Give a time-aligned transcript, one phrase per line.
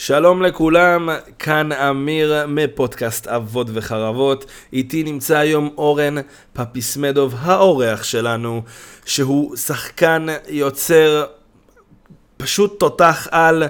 [0.00, 4.44] שלום לכולם, כאן אמיר מפודקאסט אבות וחרבות.
[4.72, 6.14] איתי נמצא היום אורן
[6.52, 8.62] פפיסמדוב, האורח שלנו,
[9.04, 11.24] שהוא שחקן, יוצר,
[12.36, 13.64] פשוט תותח על.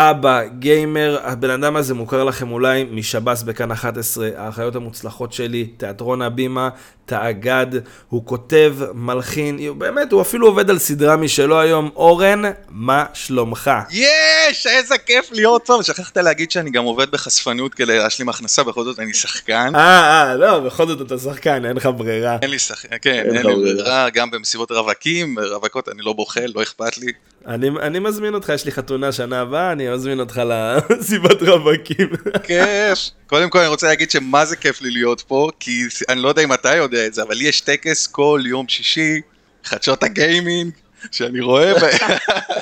[0.00, 6.22] אבא, גיימר, הבן אדם הזה מוכר לכם אולי משב"ס בכאן 11, האחיות המוצלחות שלי, תיאטרון
[6.22, 6.68] הבימה,
[7.06, 7.66] תאגד,
[8.08, 11.90] הוא כותב, מלחין, באמת, הוא אפילו עובד על סדרה משלו היום.
[11.96, 13.70] אורן, מה שלומך?
[13.90, 14.66] יש!
[14.66, 15.78] איזה כיף להיות פה!
[15.82, 19.72] שכחת להגיד שאני גם עובד בחשפנות כדי להשלים הכנסה, בכל זאת אני שחקן.
[19.74, 22.36] אה, אה, לא, בכל זאת אתה שחקן, אין לך ברירה.
[22.42, 26.62] אין לי שחקן, כן, אין לי ברירה, גם במסיבות רווקים, רווקות אני לא בוחל, לא
[26.62, 27.12] אכפת לי.
[27.48, 30.42] אני, אני מזמין אותך, יש לי חתונה שנה הבאה, אני מזמין אותך
[30.90, 32.08] לסיבת רווקים.
[32.42, 32.98] כיף.
[33.26, 36.44] קודם כל אני רוצה להגיד שמה זה כיף לי להיות פה, כי אני לא יודע
[36.44, 39.20] אם אתה יודע את זה, אבל לי יש טקס כל יום שישי,
[39.64, 40.72] חדשות הגיימינג,
[41.10, 41.72] שאני רואה,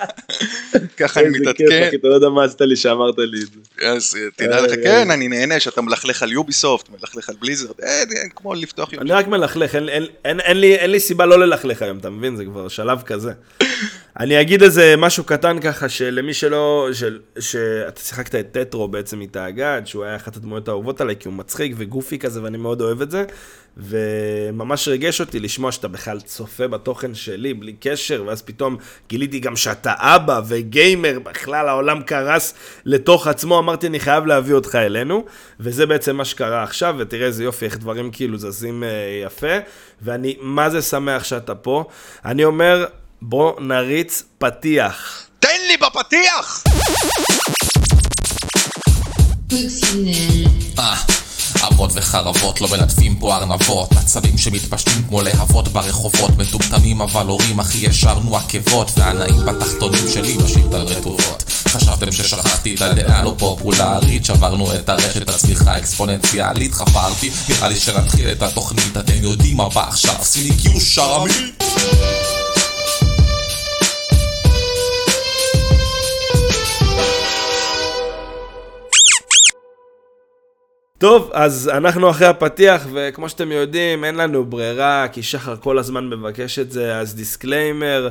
[0.96, 1.64] ככה אני מתעדכן.
[1.64, 3.88] איזה כיף, אתה לא יודע מה עשית לי שאמרת לי את זה.
[3.88, 7.74] אז תדע לך, כן, אני נהנה שאתה מלכלך על יוביסופט, מלכלך על בליזרד,
[8.36, 9.02] כמו לפתוח יום.
[9.02, 9.74] אני רק מלכלך,
[10.24, 12.36] אין לי סיבה לא ללכלך היום, אתה מבין?
[12.36, 13.32] זה כבר שלב כזה.
[14.20, 19.82] אני אגיד איזה משהו קטן ככה, שלמי שלא, של, שאתה שיחקת את טטרו בעצם מתאגד,
[19.84, 23.10] שהוא היה אחת הדמויות האהובות עליי, כי הוא מצחיק וגופי כזה, ואני מאוד אוהב את
[23.10, 23.24] זה,
[23.76, 28.76] וממש ריגש אותי לשמוע שאתה בכלל צופה בתוכן שלי, בלי קשר, ואז פתאום
[29.08, 34.74] גיליתי גם שאתה אבא וגיימר, בכלל העולם קרס לתוך עצמו, אמרתי, אני חייב להביא אותך
[34.74, 35.24] אלינו,
[35.60, 38.88] וזה בעצם מה שקרה עכשיו, ותראה איזה יופי, איך דברים כאילו זזים אה,
[39.26, 39.56] יפה,
[40.02, 41.84] ואני מה זה שמח שאתה פה.
[42.24, 42.86] אני אומר,
[43.28, 45.22] בוא נריץ פתיח.
[45.38, 46.62] תן לי בפתיח!
[50.78, 50.96] אה,
[51.68, 53.92] אבות וחרבות לא מלטפים פה ארנבות.
[53.92, 56.30] עצבים שמתפשטים כמו להבות ברחובות.
[56.38, 58.90] מטומטמים אבל הורים הכי ישרנו עקבות.
[58.96, 61.44] והנאים בתחתונים שלי משאיר את הרטובות
[61.76, 64.24] חשבתם ששכחתי את הדעה לא פופולרית.
[64.24, 68.96] שברנו את הרשת הצליחה האקספוננציאלית חפרתי נראה לי שנתחיל את התוכנית.
[68.96, 70.14] אתם יודעים מה בא עכשיו.
[70.22, 71.52] סיליקיו שרמי
[81.06, 86.08] טוב, אז אנחנו אחרי הפתיח, וכמו שאתם יודעים, אין לנו ברירה, כי שחר כל הזמן
[86.08, 88.08] מבקש את זה, אז disclaimer.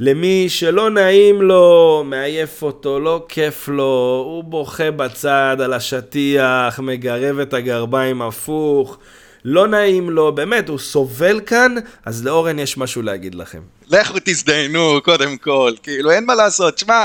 [0.00, 7.38] למי שלא נעים לו, מעייף אותו, לא כיף לו, הוא בוכה בצד על השטיח, מגרב
[7.38, 8.98] את הגרביים הפוך,
[9.44, 11.74] לא נעים לו, באמת, הוא סובל כאן,
[12.04, 13.60] אז לאורן יש משהו להגיד לכם.
[13.88, 17.04] לכו תזדיינו, קודם כל, כאילו, אין מה לעשות, שמע...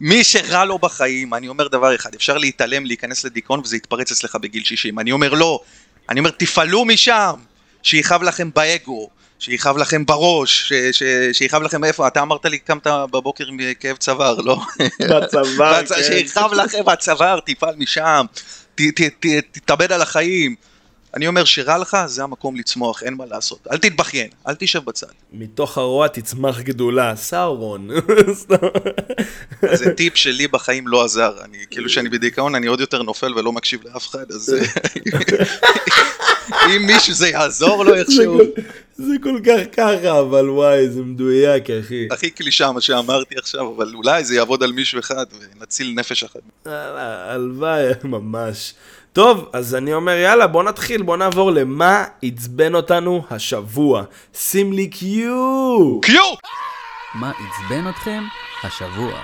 [0.00, 4.36] מי שרע לו בחיים, אני אומר דבר אחד, אפשר להתעלם, להיכנס לדיכאון וזה יתפרץ אצלך
[4.36, 4.98] בגיל 60.
[4.98, 5.60] אני אומר לא,
[6.08, 7.32] אני אומר תפעלו משם,
[7.82, 10.72] שיכאב לכם באגו, שיכאב לכם בראש,
[11.32, 14.60] שיכאב לכם איפה, אתה אמרת לי קמת בבוקר עם כאב צוואר, לא?
[15.00, 16.02] בצוואר, כן.
[16.02, 18.26] שיכאב לכם בצוואר, תפעל משם,
[19.52, 20.54] תתאבד על החיים.
[21.14, 23.66] אני אומר שרע לך, זה המקום לצמוח, אין מה לעשות.
[23.72, 25.06] אל תתבכיין, אל תשב בצד.
[25.32, 27.88] מתוך הרוע תצמח גדולה, סאורון.
[29.72, 31.32] זה טיפ שלי בחיים לא עזר.
[31.44, 34.54] אני, כאילו שאני בדיכאון, אני עוד יותר נופל ולא מקשיב לאף אחד, אז
[36.76, 38.40] אם מישהו זה יעזור לו איכשהו.
[38.96, 42.08] זה כל כך ככה, אבל וואי, זה מדויק, אחי.
[42.10, 46.40] הכי קלישה מה שאמרתי עכשיו, אבל אולי זה יעבוד על מישהו אחד ונציל נפש אחת.
[46.66, 48.74] הלוואי, ממש.
[49.12, 54.02] טוב, אז אני אומר, יאללה, בוא נתחיל, בוא נעבור למה עצבן אותנו השבוע.
[54.34, 56.00] שים לי קיו!
[56.02, 56.34] קיו!
[57.14, 58.22] מה עצבן אתכם
[58.62, 59.22] השבוע?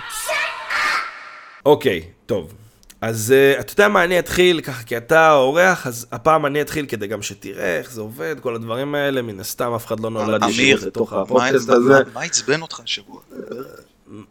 [1.67, 2.53] אוקיי, טוב.
[3.01, 6.87] אז uh, אתה יודע מה, אני אתחיל ככה, כי אתה אורח, אז הפעם אני אתחיל
[6.87, 10.43] כדי גם שתראה איך זה עובד, כל הדברים האלה, מן הסתם אף אחד לא נולד
[10.49, 12.03] ישיר לתוך הפודקאסט הזה.
[12.15, 13.21] מה עצבן אותך השבוע?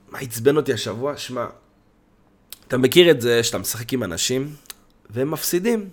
[0.09, 1.17] מה עצבן אותי השבוע?
[1.17, 1.45] שמע,
[2.67, 4.55] אתה מכיר את זה שאתה משחק עם אנשים,
[5.09, 5.89] והם מפסידים.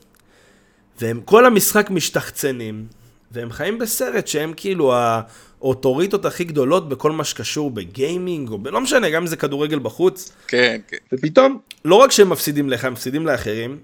[1.00, 2.87] והם כל המשחק משתחצנים,
[3.33, 8.69] והם חיים בסרט שהם כאילו האוטוריטות הכי גדולות בכל מה שקשור בגיימינג, או ב...
[8.69, 10.33] לא משנה, גם אם זה כדורגל בחוץ.
[10.49, 10.97] כן, כן.
[11.12, 13.79] ופתאום, לא רק שהם מפסידים לך, הם מפסידים לאחרים,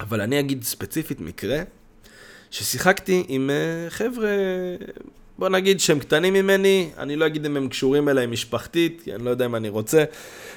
[0.00, 1.62] אבל אני אגיד ספציפית מקרה,
[2.50, 4.30] ששיחקתי עם uh, חבר'ה,
[5.38, 9.24] בוא נגיד שהם קטנים ממני, אני לא אגיד אם הם קשורים אליי משפחתית, כי אני
[9.24, 10.04] לא יודע אם אני רוצה,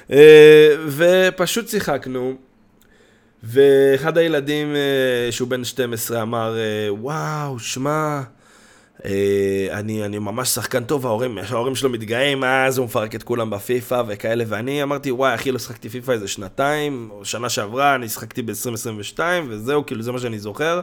[0.08, 0.12] uh,
[0.88, 2.36] ופשוט שיחקנו.
[3.46, 8.22] ואחד הילדים אה, שהוא בן 12 אמר, אה, וואו, שמע,
[9.04, 13.50] אה, אני, אני ממש שחקן טוב, ההורים, ההורים שלו מתגאים, אז הוא מפרק את כולם
[13.50, 18.08] בפיפא וכאלה, ואני אמרתי, וואי, אחי, לא שחקתי פיפא איזה שנתיים, או שנה שעברה, אני
[18.08, 20.80] שחקתי ב-2022, וזהו, כאילו, זה מה שאני זוכר.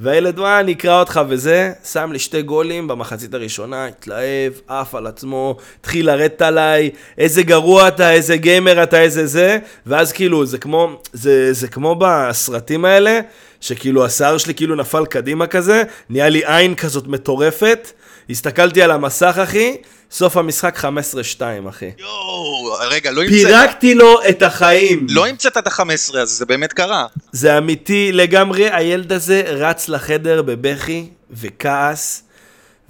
[0.00, 5.06] והילד, מה, אני אקרא אותך וזה, שם לי שתי גולים במחצית הראשונה, התלהב, עף על
[5.06, 10.58] עצמו, התחיל לרדת עליי, איזה גרוע אתה, איזה גיימר אתה, איזה זה, ואז כאילו, זה
[10.58, 13.20] כמו, זה, זה כמו בסרטים האלה,
[13.60, 17.90] שכאילו השיער שלי כאילו נפל קדימה כזה, נהיה לי עין כזאת מטורפת,
[18.30, 19.76] הסתכלתי על המסך, אחי,
[20.10, 21.90] סוף המשחק 15-2, אחי.
[21.98, 25.06] יואו, רגע, לא המצאת, פירקתי לו את החיים.
[25.10, 27.06] לא המצאת את ה-15 הזה, זה באמת קרה.
[27.32, 32.22] זה אמיתי לגמרי, הילד הזה רץ לחדר בבכי וכעס,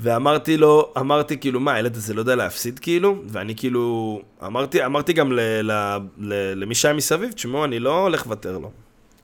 [0.00, 3.16] ואמרתי לו, אמרתי כאילו, מה, הילד הזה לא יודע להפסיד כאילו?
[3.28, 5.72] ואני כאילו, אמרתי, אמרתי גם ל, ל,
[6.18, 8.70] ל, למי שהיה מסביב, תשמעו, אני לא הולך לוותר לו.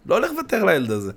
[0.06, 1.12] לא הולך לוותר לילד הזה.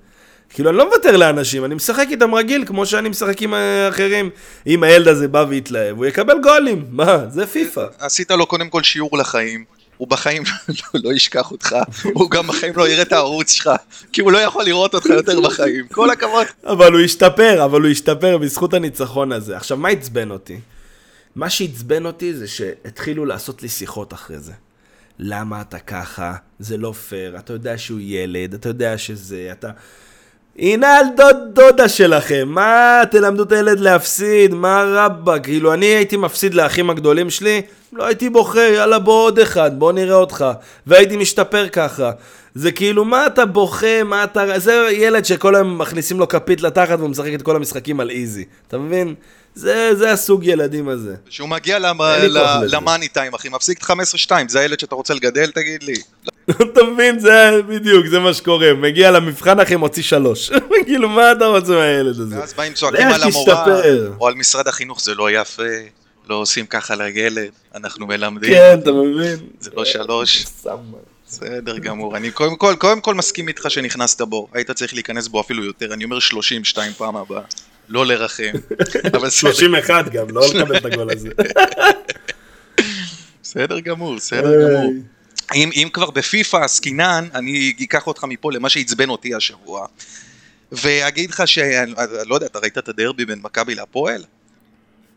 [0.50, 4.30] כאילו, אני לא מוותר לאנשים, אני משחק איתם רגיל, כמו שאני משחק עם אה, אחרים.
[4.68, 6.86] אם הילד הזה בא והתלהב, הוא יקבל גולים.
[6.90, 7.86] מה, זה פיפא.
[8.00, 9.66] עשית לו קודם כל שיעור לחיים.
[9.98, 10.44] הוא בחיים
[10.94, 11.76] לא, לא ישכח אותך,
[12.14, 13.70] הוא גם בחיים לא יראה את הערוץ שלך,
[14.14, 15.88] כי הוא לא יכול לראות אותך יותר בחיים.
[15.88, 16.48] כל הכבוד.
[16.66, 19.58] אבל הוא השתפר, אבל הוא השתפר בזכות הניצחון הזה.
[19.58, 20.60] עכשיו, מה עצבן אותי?
[21.36, 24.52] מה שעצבן אותי זה שהתחילו לעשות לי שיחות אחרי זה.
[25.20, 26.36] למה אתה ככה?
[26.60, 29.70] זה לא פייר, אתה יודע שהוא ילד, אתה יודע שזה, אתה...
[30.60, 36.18] הנה על דוד דודה שלכם, מה תלמדו את הילד להפסיד, מה רבאק, כאילו אני הייתי
[36.18, 37.62] מפסיד לאחים הגדולים שלי,
[37.94, 40.46] לא הייתי בוכה, יאללה בוא עוד אחד, בוא נראה אותך,
[40.88, 42.12] והייתי משתפר ככה.
[42.54, 44.60] זה כאילו, מה אתה בוכה, מה אתה...
[44.60, 48.46] זה ילד שכל היום מכניסים לו כפית לתחת והוא משחק את כל המשחקים על איזי,
[48.68, 49.16] אתה מבין?
[49.56, 51.16] זה, זה הסוג ילדים הזה.
[51.30, 51.80] כשהוא מגיע.
[52.72, 53.84] למאני טיים, אחי, מפסיק את
[54.30, 55.94] 15-2, זה הילד שאתה רוצה לגדל, תגיד לי.
[56.52, 57.20] אתה מבין?
[57.20, 58.74] זה בדיוק, זה מה שקורה.
[58.74, 60.52] מגיע למבחן אחי, מוציא שלוש.
[60.86, 62.40] כאילו, מה אתה רוצה מהילד הזה?
[62.40, 63.82] ואז באים צועקים על המורה.
[64.20, 65.64] או על משרד החינוך, זה לא יפה,
[66.30, 69.38] לא עושים ככה לילד, אנחנו מלמדים, כן, אתה מבין?
[69.60, 70.46] זה לא שלוש.
[71.28, 75.42] בסדר גמור, אני קודם כל, קודם כל מסכים איתך שנכנסת בו, היית צריך להיכנס בו
[75.42, 77.42] אפילו יותר, אני אומר 32 פעם הבאה,
[77.90, 78.44] לא לרחם,
[79.14, 81.30] אבל בסדר, 31 גם, לא לקבל את הגול הזה.
[83.44, 84.94] בסדר גמור, בסדר גמור.
[85.56, 89.88] אם, אם כבר בפיפא עסקינן, אני אקח אותך מפה למה שעצבן אותי השבוע.
[90.72, 91.60] ואגיד לך ש...
[92.26, 94.24] לא יודע, אתה ראית את הדרבי בין מכבי להפועל?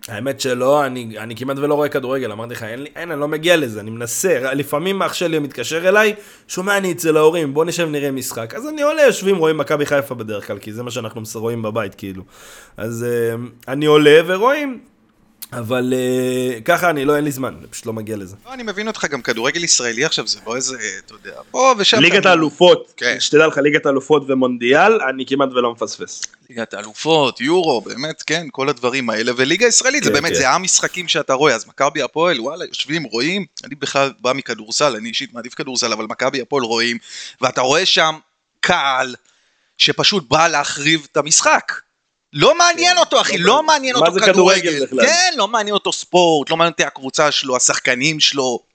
[0.09, 3.57] האמת שלא, אני, אני כמעט ולא רואה כדורגל, אמרתי לך, אין, אין, אני לא מגיע
[3.57, 6.15] לזה, אני מנסה, לפעמים אח שלי מתקשר אליי,
[6.49, 8.55] שומע אני אצל ההורים, בוא נשב נראה משחק.
[8.55, 11.95] אז אני עולה, יושבים, רואים מכבי חיפה בדרך כלל, כי זה מה שאנחנו רואים בבית,
[11.95, 12.23] כאילו.
[12.77, 13.35] אז אה,
[13.69, 14.79] אני עולה ורואים,
[15.53, 18.37] אבל אה, ככה אני, לא, אין לי זמן, אני פשוט לא מגיע לזה.
[18.47, 21.99] לא, אני מבין אותך, גם כדורגל ישראלי עכשיו זה לא איזה, אתה יודע, פה ושם.
[22.01, 23.17] ליגת האלופות, כן.
[23.21, 26.23] שתדע לך, ליגת האלופות ומונדיאל, אני כמעט ולא מפספס.
[26.51, 30.39] ליגת האלופות, יורו, באמת, כן, כל הדברים האלה, וליגה ישראלית, זה כן, באמת, כן.
[30.39, 35.09] זה המשחקים שאתה רואה, אז מכבי הפועל, וואלה, יושבים, רואים, אני בכלל בא מכדורסל, אני
[35.09, 36.99] אישית מעדיף כדורסל, אבל מכבי הפועל רואים,
[37.41, 38.15] ואתה רואה שם
[38.61, 39.15] קהל
[39.79, 41.73] שפשוט בא להחריב את המשחק.
[42.33, 44.87] לא מעניין אותו, אחי, לא מעניין אותו כדורגל?
[45.01, 48.69] כן, לא מעניין אותו ספורט, לא מעניין אותי הקבוצה שלו, השחקנים שלו.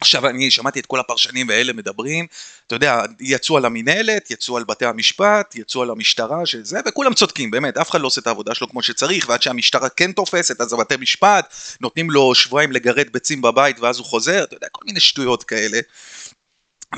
[0.00, 2.26] עכשיו אני שמעתי את כל הפרשנים והאלה מדברים,
[2.66, 7.50] אתה יודע, יצאו על המינהלת, יצאו על בתי המשפט, יצאו על המשטרה, שזה, וכולם צודקים,
[7.50, 10.72] באמת, אף אחד לא עושה את העבודה שלו כמו שצריך, ועד שהמשטרה כן תופסת, אז
[10.72, 15.00] הבתי משפט, נותנים לו שבועיים לגרד ביצים בבית, ואז הוא חוזר, אתה יודע, כל מיני
[15.00, 15.80] שטויות כאלה.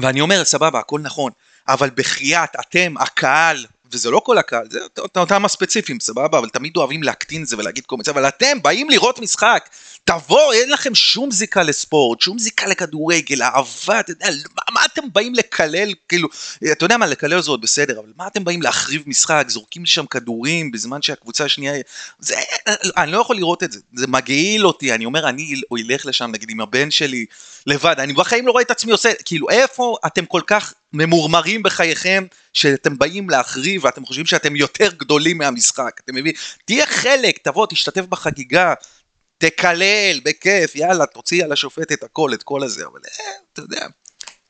[0.02, 1.32] ואני אומר, סבבה, הכל נכון,
[1.68, 6.76] אבל בחייאת, אתם, הקהל, וזה לא כל הקהל, זה אות- אותם הספציפיים, סבבה, אבל תמיד
[6.76, 9.68] אוהבים להקטין את זה ולהגיד כל מיני, אבל אתם באים לראות משחק,
[10.04, 15.02] תבואו, אין לכם שום זיקה לספורט, שום זיקה לכדורגל, אהבה, אתה יודע, מה, מה אתם
[15.12, 16.28] באים לקלל, כאילו,
[16.72, 20.06] אתה יודע מה, לקלל זה עוד בסדר, אבל מה אתם באים להחריב משחק, זורקים לשם
[20.06, 21.74] כדורים בזמן שהקבוצה השנייה,
[22.18, 22.34] זה,
[22.96, 26.50] אני לא יכול לראות את זה, זה מגעיל אותי, אני אומר, אני אלך לשם, נגיד,
[26.50, 27.26] עם הבן שלי,
[27.66, 32.24] לבד, אני בחיים לא רואה את עצמי עושה, כאילו, איפה אתם כל כך ממורמרים בחייכם,
[32.52, 36.34] שאתם באים להחריב ואתם חושבים שאתם יותר גדולים מהמשחק, אתם מבינים?
[36.64, 38.74] תהיה חלק, תבוא, תשתתף בחגיגה,
[39.38, 43.86] תקלל, בכיף, יאללה, תוציא על השופט את הכל, את כל הזה, אבל אה, אתה יודע,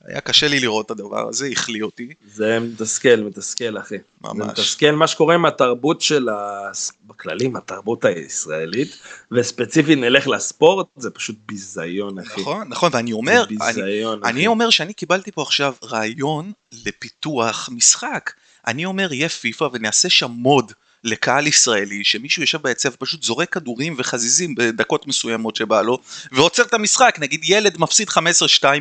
[0.04, 3.96] היה קשה לי לראות את הדבר הזה, החליא אותי, זה מתסכל, מתסכל, אחי.
[4.20, 4.36] ממש.
[4.36, 6.70] זה מתסכל מה שקורה עם התרבות של ה...
[7.06, 8.98] בכללי, עם התרבות הישראלית,
[9.32, 12.40] וספציפית נלך לספורט, זה פשוט ביזיון, אחי.
[12.40, 14.30] נכון, נכון, ואני אומר, זה אני, ביזיון, אחי.
[14.30, 16.52] אני אומר שאני קיבלתי פה עכשיו רעיון
[16.84, 18.30] לפיתוח משחק.
[18.66, 20.72] אני אומר, יהיה פיפא ונעשה שם מוד
[21.04, 25.98] לקהל ישראלי, שמישהו יושב ביציע ופשוט זורק כדורים וחזיזים בדקות מסוימות שבא לו,
[26.32, 28.12] ועוצר את המשחק, נגיד ילד מפסיד 15-2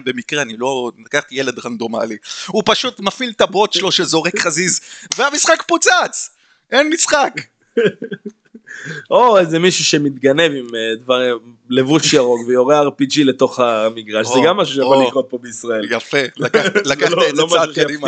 [0.05, 4.79] במקרה, אני לא לקחתי ילד רנדומלי, הוא פשוט מפעיל את הבוט שלו שזורק חזיז,
[5.17, 6.29] והמשחק פוצץ!
[6.71, 7.33] אין משחק!
[9.11, 11.37] או איזה מישהו שמתגנב עם אה, דבר,
[11.69, 15.07] לבוש ירוק ויורה RPG לתוך המגרש, זה גם משהו שיכול.
[15.07, 15.91] לקרות פה בישראל.
[15.91, 18.07] יפה, לקחת לקחת לא- את זה לא צעד קדימה.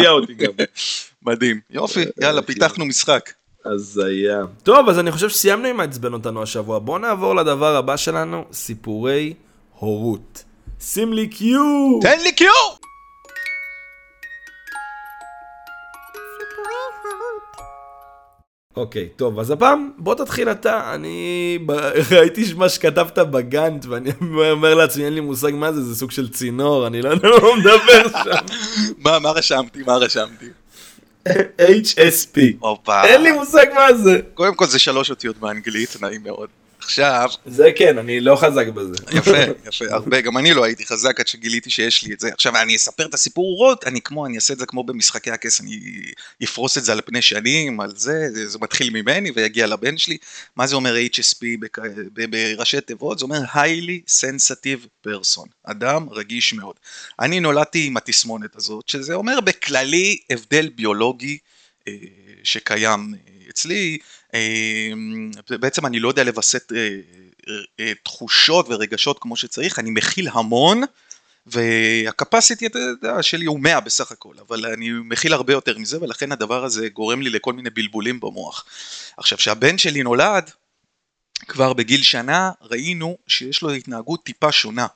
[1.23, 2.55] מדהים, יופי, יאללה, אוקיי.
[2.55, 3.29] פיתחנו משחק.
[3.65, 4.41] הזיה.
[4.63, 6.79] טוב, אז אני חושב שסיימנו עם העצבן אותנו השבוע.
[6.79, 9.33] בואו נעבור לדבר הבא שלנו, סיפורי
[9.79, 10.43] הורות.
[10.79, 11.99] שים לי קיו!
[12.01, 12.49] תן לי קיו!
[18.77, 20.93] אוקיי, טוב, אז הפעם בוא תתחיל אתה.
[20.95, 21.71] אני ב-
[22.17, 24.09] ראיתי מה שכתבת בגאנט, ואני
[24.51, 27.55] אומר לעצמי, אין לי מושג מה זה, זה סוג של צינור, אני לא יודע מה
[27.59, 28.45] מדבר שם.
[29.05, 29.83] מה, מה רשמתי?
[29.83, 30.49] מה רשמתי?
[31.59, 32.39] HSP.
[33.03, 34.19] אין לי מושג מה זה.
[34.33, 36.49] קודם כל זה שלוש אותיות באנגלית, נעים מאוד.
[36.83, 38.93] עכשיו, זה כן, אני לא חזק בזה.
[39.11, 39.37] יפה,
[39.69, 42.29] יפה, הרבה, גם אני לא הייתי חזק עד שגיליתי שיש לי את זה.
[42.33, 45.61] עכשיו, אני אספר את הסיפור רוט, אני כמו, אני אעשה את זה כמו במשחקי הכס,
[45.61, 45.79] אני
[46.43, 50.17] אפרוס את זה על פני שנים, על זה, זה, זה מתחיל ממני ויגיע לבן שלי.
[50.55, 51.79] מה זה אומר HSP בכ-
[52.29, 53.19] בראשי תיבות?
[53.19, 56.75] זה אומר highly sensitive person, אדם רגיש מאוד.
[57.19, 61.37] אני נולדתי עם התסמונת הזאת, שזה אומר בכללי הבדל ביולוגי
[61.87, 61.93] אה,
[62.43, 63.97] שקיים אה, אצלי,
[65.49, 66.89] בעצם אני לא יודע לווסת אה,
[67.79, 70.81] אה, תחושות ורגשות כמו שצריך, אני מכיל המון,
[71.45, 72.67] והקפסיטי
[73.21, 77.21] שלי הוא 100 בסך הכל, אבל אני מכיל הרבה יותר מזה, ולכן הדבר הזה גורם
[77.21, 78.65] לי לכל מיני בלבולים במוח.
[79.17, 80.51] עכשיו, כשהבן שלי נולד,
[81.47, 84.87] כבר בגיל שנה ראינו שיש לו התנהגות טיפה שונה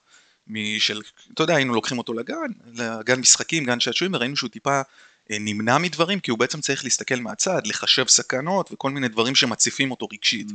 [0.48, 1.02] משל,
[1.34, 4.82] אתה יודע, היינו לוקחים אותו לגן, לגן משחקים, גן שעשועים, וראינו שהוא טיפה
[5.30, 10.08] נמנע מדברים, כי הוא בעצם צריך להסתכל מהצד, לחשב סכנות וכל מיני דברים שמציפים אותו
[10.14, 10.48] רגשית.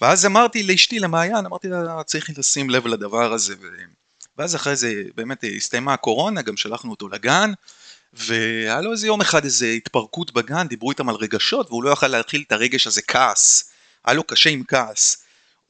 [0.00, 3.54] ואז אמרתי לאשתי, למעיין, אמרתי לה, צריך לשים לב לדבר הזה.
[3.62, 3.66] ו...
[4.38, 7.52] ואז אחרי זה באמת הסתיימה הקורונה, גם שלחנו אותו לגן,
[8.12, 12.08] והיה לו איזה יום אחד איזה התפרקות בגן, דיברו איתם על רגשות, והוא לא יכל
[12.08, 13.70] להכיל את הרגש הזה כעס.
[14.04, 15.16] היה לו קשה עם כעס.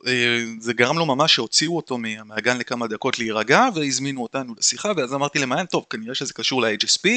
[0.07, 0.13] אה,
[0.61, 5.15] זה גרם לו ממש שהוציאו אותו מה- מהגן לכמה דקות להירגע, והזמינו אותנו לשיחה, ואז
[5.15, 7.09] אמרתי למעיין, טוב, כנראה שזה קשור ל-HSP.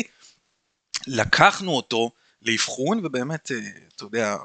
[1.08, 2.12] לקחנו אותו
[2.42, 3.58] לאבחון, ובאמת, אה,
[3.96, 4.36] אתה יודע,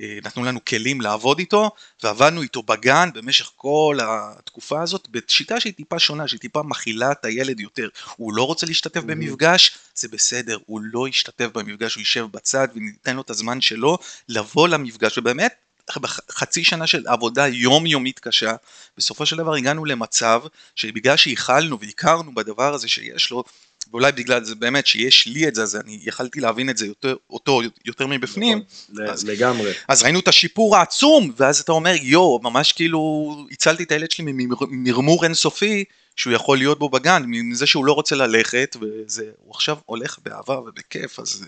[0.00, 1.70] אה, נתנו לנו כלים לעבוד איתו,
[2.02, 7.24] ועבדנו איתו בגן במשך כל התקופה הזאת, בשיטה שהיא טיפה שונה, שהיא טיפה מכילה את
[7.24, 7.88] הילד יותר.
[8.16, 13.16] הוא לא רוצה להשתתף במפגש, זה בסדר, הוא לא ישתתף במפגש, הוא יישב בצד וניתן
[13.16, 15.54] לו את הזמן שלו לבוא למפגש, ובאמת,
[15.98, 18.54] בחצי שנה של עבודה יומיומית קשה,
[18.96, 20.42] בסופו של דבר הגענו למצב
[20.74, 23.44] שבגלל שהכלנו והכרנו בדבר הזה שיש לו,
[23.90, 27.16] ואולי בגלל זה באמת שיש לי את זה, אז אני יכלתי להבין את זה יותר,
[27.30, 29.72] אותו יותר מבפנים, ל- אז- לגמרי.
[29.88, 34.24] אז ראינו את השיפור העצום, ואז אתה אומר, יואו, ממש כאילו הצלתי את הילד שלי
[34.32, 35.84] ממרמור אינסופי
[36.16, 40.60] שהוא יכול להיות בו בגן, מזה שהוא לא רוצה ללכת, וזה, הוא עכשיו הולך באהבה
[40.60, 41.44] ובכיף, אז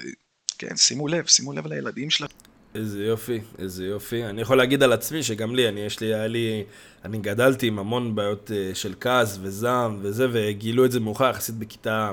[0.59, 2.35] כן, שימו לב, שימו לב לילדים שלכם.
[2.75, 4.25] איזה יופי, איזה יופי.
[4.25, 6.65] אני יכול להגיד על עצמי שגם לי, אני, יש לי, היה לי,
[7.05, 11.55] אני גדלתי עם המון בעיות אה, של כעס וזעם וזה, וגילו את זה מאוחר, יחסית
[11.55, 12.13] בכיתה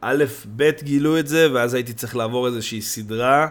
[0.00, 0.24] א',
[0.56, 3.48] ב' גילו את זה, ואז הייתי צריך לעבור איזושהי סדרה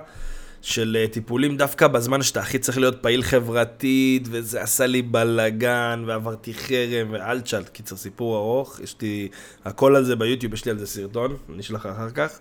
[0.62, 6.04] של אה, טיפולים דווקא בזמן שאתה הכי צריך להיות פעיל חברתית, וזה עשה לי בלאגן,
[6.08, 9.28] ועברתי חרם ואלצ'לט, קיצר סיפור ארוך, יש לי
[9.66, 12.40] הכל על זה ביוטיוב, יש לי על זה סרטון, אני אשלח אחר כך.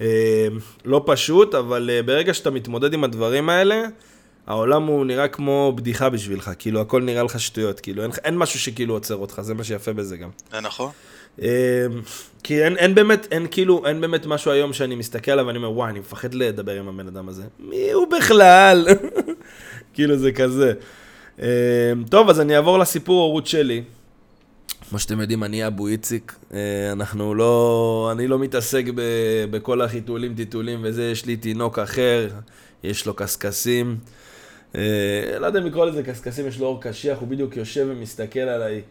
[0.00, 0.46] אה,
[0.84, 3.82] לא פשוט, אבל אה, ברגע שאתה מתמודד עם הדברים האלה,
[4.46, 8.60] העולם הוא נראה כמו בדיחה בשבילך, כאילו הכל נראה לך שטויות, כאילו אין, אין משהו
[8.60, 10.28] שכאילו עוצר אותך, זה מה שיפה בזה גם.
[10.52, 10.90] זה נכון?
[11.42, 11.86] אה,
[12.42, 15.70] כי אין, אין באמת, אין כאילו, אין באמת משהו היום שאני מסתכל עליו ואני אומר,
[15.70, 17.42] וואי, אני מפחד לדבר עם הבן אדם הזה.
[17.58, 18.86] מי הוא בכלל?
[19.94, 20.72] כאילו זה כזה.
[21.42, 23.82] אה, טוב, אז אני אעבור לסיפור הורות שלי.
[24.90, 26.34] כמו שאתם יודעים, אני אבו איציק.
[26.54, 28.08] אה, אנחנו לא...
[28.12, 29.02] אני לא מתעסק ב,
[29.50, 32.28] בכל החיתולים, טיטולים וזה, יש לי תינוק אחר,
[32.84, 33.96] יש לו קשקשים.
[34.74, 38.40] אה, לא יודע אם לקרוא לזה קשקשים, יש לו עור קשיח, הוא בדיוק יושב ומסתכל
[38.40, 38.82] עליי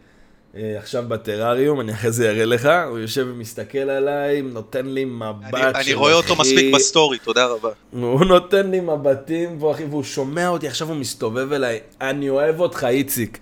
[0.54, 5.62] עכשיו בטרריום, אני אחרי זה אראה לך, הוא יושב ומסתכל עליי, נותן לי מבט אני,
[5.84, 6.40] אני רואה אותו אחי.
[6.40, 7.68] מספיק ב story, תודה רבה.
[7.92, 12.60] הוא נותן לי מבטים פה, אחי, והוא שומע אותי, עכשיו הוא מסתובב אליי, אני אוהב
[12.60, 13.38] אותך, איציק.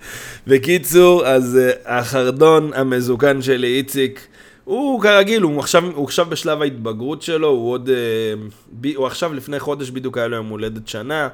[0.47, 4.27] בקיצור, אז uh, החרדון המזוקן שלי, איציק,
[4.65, 7.89] הוא כרגיל, הוא עכשיו, הוא עכשיו בשלב ההתבגרות שלו, הוא עוד...
[7.89, 11.29] Uh, ב, הוא עכשיו לפני חודש בדיוק היה לו יום הולדת שנה,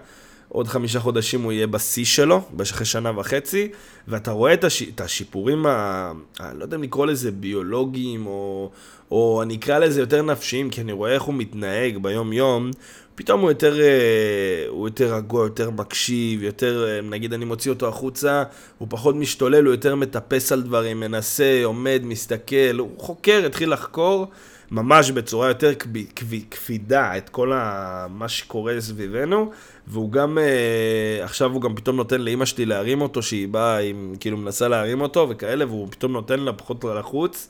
[0.55, 3.69] עוד חמישה חודשים הוא יהיה בשיא שלו, אחרי שנה וחצי,
[4.09, 8.71] ואתה רואה את, הש, את השיפורים, ה, ה, לא יודע אם לקרוא לזה ביולוגיים, או,
[9.11, 12.71] או אני אקרא לזה יותר נפשיים, כי אני רואה איך הוא מתנהג ביום-יום,
[13.15, 17.89] פתאום הוא יותר, אה, הוא יותר רגוע, יותר מקשיב, יותר, אה, נגיד אני מוציא אותו
[17.89, 18.43] החוצה,
[18.79, 24.27] הוא פחות משתולל, הוא יותר מטפס על דברים, מנסה, עומד, מסתכל, הוא חוקר, התחיל לחקור.
[24.71, 28.07] ממש בצורה יותר קב- קב- קפידה את כל ה...
[28.11, 29.51] מה שקורה סביבנו,
[29.87, 33.95] והוא גם, אה, עכשיו הוא גם פתאום נותן לאימא שלי להרים אותו, שהיא באה, היא
[34.21, 37.49] כאילו מנסה להרים אותו וכאלה, והוא פתאום נותן לה פחות לחוץ.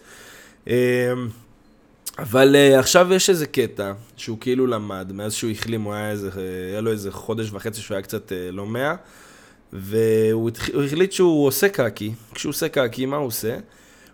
[0.68, 1.12] אה,
[2.18, 6.30] אבל uh, עכשיו יש איזה קטע שהוא כאילו למד, מאז שהוא החלים, הוא היה, איזה,
[6.70, 8.94] היה לו איזה חודש וחצי שהוא היה קצת uh, לא מאה,
[9.72, 10.50] והוא
[10.86, 12.12] החליט שהוא עושה קקי.
[12.34, 13.56] כשהוא עושה קקי, מה הוא עושה?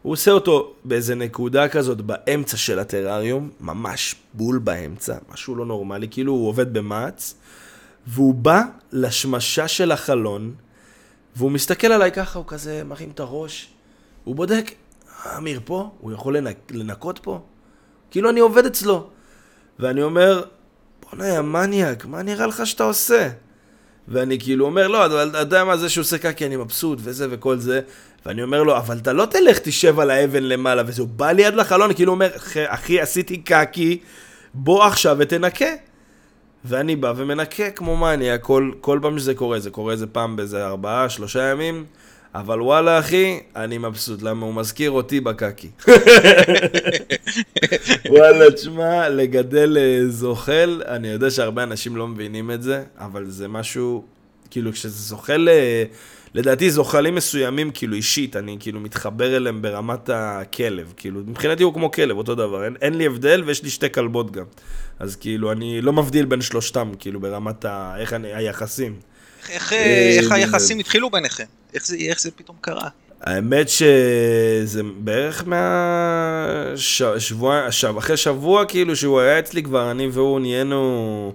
[0.03, 6.09] הוא עושה אותו באיזה נקודה כזאת באמצע של הטרריום, ממש בול באמצע, משהו לא נורמלי,
[6.11, 7.35] כאילו הוא עובד במעץ,
[8.07, 10.55] והוא בא לשמשה של החלון,
[11.37, 13.69] והוא מסתכל עליי ככה, הוא כזה מרים את הראש,
[14.25, 14.71] הוא בודק,
[15.27, 15.91] "אה, אמיר פה?
[16.01, 17.41] הוא יכול לנק, לנקות פה?
[18.11, 19.11] כאילו אני עובד אצלו.
[19.79, 20.43] ואני אומר,
[21.03, 23.29] בוא'נה, יא מניאק, מה נראה לך שאתה עושה?
[24.09, 27.59] ואני כאילו אומר, לא, אתה יודע מה זה שהוא עושה קקי, אני מבסוט, וזה וכל
[27.59, 27.81] זה.
[28.27, 31.95] ואני אומר לו, אבל אתה לא תלך, תשב על האבן למעלה, וזה, בא ליד לחלון,
[31.95, 34.01] כאילו אומר, "אחי, אחי, עשיתי קקי,
[34.55, 35.67] בוא עכשיו ותנקה.
[36.65, 40.67] ואני בא ומנקה כמו מניאק, כל, כל פעם שזה קורה, זה קורה איזה פעם באיזה
[40.67, 41.85] ארבעה, שלושה ימים,
[42.35, 45.71] אבל וואלה אחי, אני מבסוט, למה הוא מזכיר אותי בקקי.
[48.11, 53.49] וואלה, תשמע, לגדל אה, זוחל, אני יודע שהרבה אנשים לא מבינים את זה, אבל זה
[53.49, 54.05] משהו,
[54.51, 55.85] כאילו, כשזה זוחל, אה,
[56.35, 61.91] לדעתי זוחלים מסוימים, כאילו אישית, אני כאילו מתחבר אליהם ברמת הכלב, כאילו, מבחינתי הוא כמו
[61.91, 64.45] כלב, אותו דבר, אין, אין לי הבדל ויש לי שתי כלבות גם.
[64.99, 67.95] אז כאילו, אני לא מבדיל בין שלושתם, כאילו, ברמת ה...
[67.99, 68.97] איך אני, היחסים.
[69.49, 71.45] איך, אה, איך היחסים התחילו ביניכם?
[71.75, 72.89] איך זה, איך זה פתאום קרה?
[73.21, 75.45] האמת שזה בערך
[76.67, 81.33] מהשבוע, שב, אחרי שבוע כאילו שהוא היה אצלי כבר, אני והוא נהיינו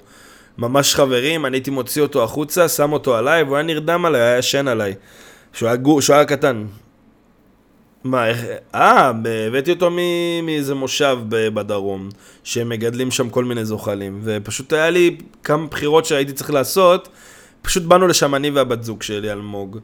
[0.58, 4.38] ממש חברים, אני הייתי מוציא אותו החוצה, שם אותו עליי, והוא היה נרדם עליי, היה
[4.38, 4.94] ישן עליי.
[5.54, 6.66] שהוא היה, גור, שהוא היה קטן.
[8.04, 8.46] מה, איך...
[8.76, 9.12] אה,
[9.48, 9.90] הבאתי אותו
[10.44, 12.10] מאיזה מושב בדרום,
[12.44, 17.10] שהם מגדלים שם כל מיני זוחלים, ופשוט היה לי כמה בחירות שהייתי צריך לעשות,
[17.62, 19.80] פשוט באנו לשם אני והבת זוג שלי, אלמוג,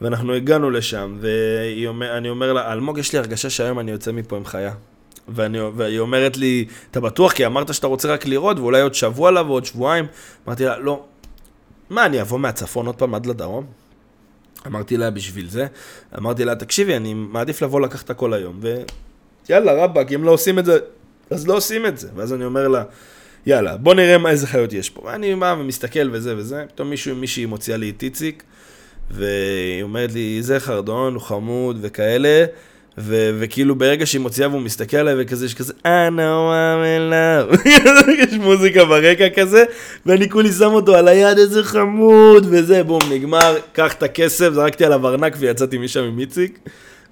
[0.00, 4.44] ואנחנו הגענו לשם, ואני אומר לה, אלמוג, יש לי הרגשה שהיום אני יוצא מפה עם
[4.44, 4.72] חיה.
[5.28, 7.32] ואני, והיא אומרת לי, אתה בטוח?
[7.32, 10.06] כי אמרת שאתה רוצה רק לראות, ואולי עוד שבוע לה ועוד שבועיים.
[10.46, 11.04] אמרתי לה, לא.
[11.90, 13.66] מה, אני אבוא מהצפון עוד פעם עד לדרום?
[14.66, 15.66] אמרתי לה, בשביל זה.
[16.18, 18.60] אמרתי לה, תקשיבי, אני מעדיף לבוא לקחת הכל היום,
[19.48, 20.78] ויאללה, רבאק, אם לא עושים את זה,
[21.30, 22.08] אז לא עושים את זה.
[22.16, 22.84] ואז אני אומר לה,
[23.46, 25.02] יאללה, בוא נראה מה, איזה חיות יש פה.
[25.04, 28.42] ואני בא ומסתכל וזה וזה, פתאום מישהו, מישהי מוציאה לי את איציק,
[29.10, 32.44] והיא אומרת לי, זה חרדון, הוא חמוד וכאלה,
[32.98, 37.12] ו- וכאילו ברגע שהיא מוציאה והוא מסתכל עליי וכזה, יש כזה, I know I'm in
[37.12, 37.68] love,
[38.22, 39.64] יש מוזיקה ברקע כזה,
[40.06, 44.84] ואני כולי שם אותו על היד, איזה חמוד, וזה, בום, נגמר, קח את הכסף, זרקתי
[44.84, 46.58] עליו ארנק ויצאתי משם עם איציק.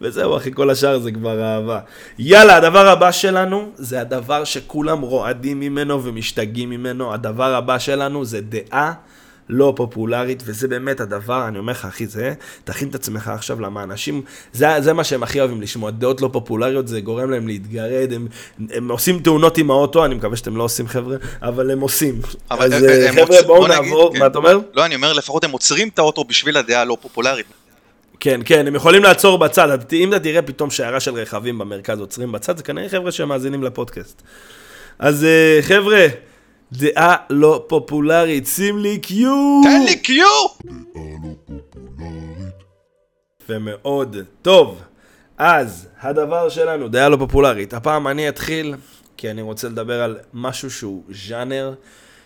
[0.00, 1.80] וזהו, אחי, כל השאר זה כבר אהבה.
[2.18, 7.14] יאללה, הדבר הבא שלנו, זה הדבר שכולם רועדים ממנו ומשתגעים ממנו.
[7.14, 8.92] הדבר הבא שלנו זה דעה
[9.48, 13.82] לא פופולרית, וזה באמת הדבר, אני אומר לך, אחי, זה, תכין את עצמך עכשיו, למה
[13.82, 18.12] אנשים, זה, זה מה שהם הכי אוהבים לשמוע, דעות לא פופולריות, זה גורם להם להתגרד,
[18.12, 18.26] הם,
[18.70, 22.20] הם עושים תאונות עם האוטו, אני מקווה שאתם לא עושים, חבר'ה, אבל הם עושים.
[22.50, 24.18] אבל אז הם- אה, חבר'ה, בואו בוא נעבור, כן.
[24.18, 24.58] מה אתה אומר?
[24.74, 27.46] לא, אני אומר, לפחות הם עוצרים את האוטו בשביל הדעה הלא פופולרית.
[28.20, 29.68] כן, כן, הם יכולים לעצור בצד.
[29.92, 34.22] אם אתה תראה פתאום שיירה של רכבים במרכז עוצרים בצד, זה כנראה חבר'ה שמאזינים לפודקאסט.
[34.98, 36.06] אז אה, חבר'ה,
[36.76, 39.60] דעה לא פופולרית, שים לי קיו!
[39.64, 40.26] תן לי קיו!
[43.48, 44.82] ומאוד טוב.
[45.38, 47.74] אז, הדבר שלנו, דעה לא פופולרית.
[47.74, 48.74] הפעם אני אתחיל,
[49.16, 51.74] כי אני רוצה לדבר על משהו שהוא ז'אנר,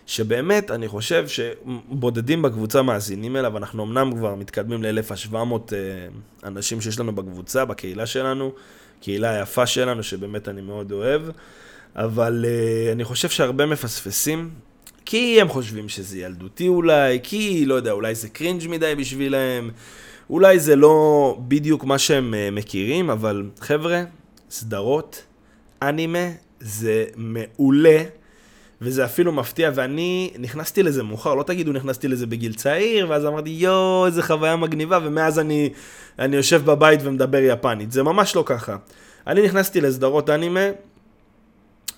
[0.07, 5.37] שבאמת, אני חושב שבודדים בקבוצה מאזינים אליו, אנחנו אמנם כבר מתקדמים ל-1700
[6.45, 8.53] אנשים שיש לנו בקבוצה, בקהילה שלנו,
[9.01, 11.23] קהילה יפה שלנו, שבאמת אני מאוד אוהב,
[11.99, 14.51] אבל uh, אני חושב שהרבה מפספסים,
[15.05, 19.71] כי הם חושבים שזה ילדותי אולי, כי, לא יודע, אולי זה קרינג' מדי בשבילם,
[20.31, 24.03] אולי זה לא בדיוק מה שהם uh, מכירים, אבל חבר'ה,
[24.51, 25.23] סדרות,
[25.83, 26.29] אנימה,
[26.61, 28.03] זה מעולה.
[28.81, 33.51] וזה אפילו מפתיע, ואני נכנסתי לזה מאוחר, לא תגידו נכנסתי לזה בגיל צעיר, ואז אמרתי,
[33.51, 35.71] יואו, איזה חוויה מגניבה, ומאז אני,
[36.19, 37.93] אני יושב בבית ומדבר יפנית.
[37.93, 38.77] זה ממש לא ככה.
[39.27, 40.61] אני נכנסתי לסדרות אנימה,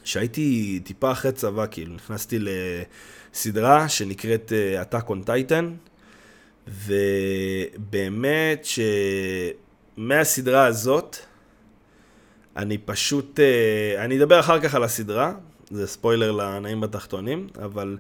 [0.05, 5.65] שהייתי טיפה אחרי צבא, כאילו, נכנסתי לסדרה שנקראת uh, Attack on Titan,
[7.87, 8.67] ובאמת
[9.97, 11.17] שמהסדרה הזאת,
[12.57, 13.43] אני פשוט, uh,
[14.01, 15.33] אני אדבר אחר כך על הסדרה,
[15.71, 17.97] זה ספוילר לנעים בתחתונים, אבל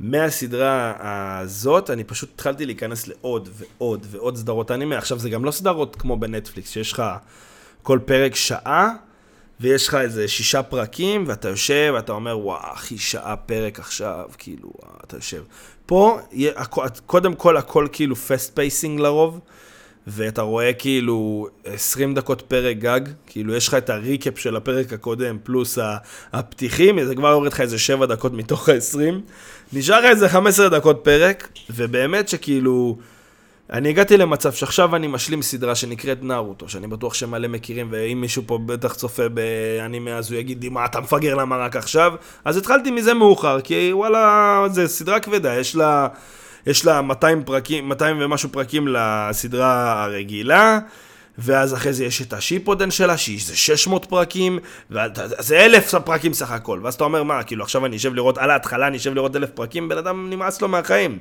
[0.00, 4.98] מהסדרה הזאת אני פשוט התחלתי להיכנס לעוד ועוד ועוד סדרות אנימה.
[4.98, 7.02] עכשיו זה גם לא סדרות כמו בנטפליקס, שיש לך
[7.82, 8.94] כל פרק שעה,
[9.60, 14.70] ויש לך איזה שישה פרקים, ואתה יושב ואתה אומר, וואו, אחי, שעה פרק עכשיו, כאילו,
[14.74, 15.42] וואו, אתה יושב.
[15.86, 16.18] פה,
[17.06, 19.40] קודם כל הכל כאילו fast pacing לרוב.
[20.10, 24.92] ואתה רואה כאילו 20 דקות פרק גג, כאילו יש לך את ה recap של הפרק
[24.92, 25.78] הקודם, פלוס
[26.32, 28.98] הפתיחים, זה כבר יורד לך איזה 7 דקות מתוך ה-20.
[29.72, 32.98] נשאר לך איזה 15 דקות פרק, ובאמת שכאילו...
[33.72, 38.42] אני הגעתי למצב שעכשיו אני משלים סדרה שנקראת נארוטו, שאני בטוח שמלא מכירים, ואם מישהו
[38.46, 42.12] פה בטח צופה באנימה אז הוא יגיד לי, מה, אתה מפגר למה רק עכשיו?
[42.44, 46.08] אז התחלתי מזה מאוחר, כי וואלה, זה סדרה כבדה, יש לה,
[46.66, 50.78] יש לה 200 פרקים, 200 ומשהו פרקים לסדרה הרגילה.
[51.40, 54.58] ואז אחרי זה יש את השיפודן שלה, שהיא זה 600 פרקים,
[54.90, 56.80] וזה אלף פרקים סך הכל.
[56.82, 59.50] ואז אתה אומר, מה, כאילו עכשיו אני אשב לראות, על ההתחלה אני אשב לראות אלף
[59.50, 61.18] פרקים, בן אדם נמאס לו מהחיים.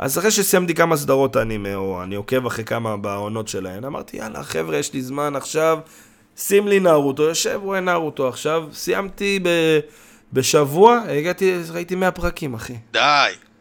[0.00, 4.42] אז אחרי שסיימתי כמה סדרות אנימה, או אני עוקב אחרי כמה בעונות שלהן, אמרתי, יאללה,
[4.42, 5.78] חבר'ה, יש לי זמן עכשיו,
[6.36, 9.48] שים לי נארוטו, יושב, רואה נארוטו עכשיו, סיימתי ב...
[10.32, 12.74] בשבוע, הגעתי, ראיתי 100 פרקים, אחי.
[12.92, 13.00] די,